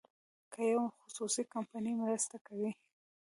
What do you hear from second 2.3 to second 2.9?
کوي.